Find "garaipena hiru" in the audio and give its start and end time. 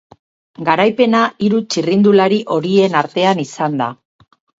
0.69-1.59